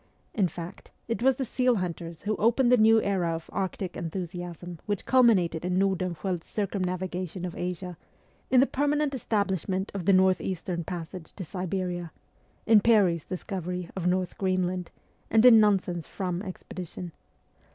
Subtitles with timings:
[0.33, 4.79] In fact, it was the seal hunters who opened the new era of Arctic enthusiasm
[4.87, 7.99] which culminated in Nordenskjold's circumnavigation of Asia,
[8.49, 12.11] in the permanent establishment of the north eastern passage to Siberia,
[12.65, 14.89] in Peary's discovery of North Greenland,
[15.29, 17.11] and in Nansen's' Fram' expedition.